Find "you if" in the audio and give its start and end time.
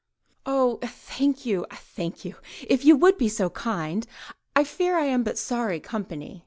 2.25-2.83